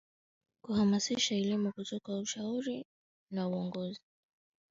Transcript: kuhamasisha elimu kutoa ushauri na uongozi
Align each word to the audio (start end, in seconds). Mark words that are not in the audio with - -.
kuhamasisha 0.63 1.35
elimu 1.35 1.67
kutoa 1.73 2.19
ushauri 2.19 2.85
na 3.31 3.47
uongozi 3.47 4.01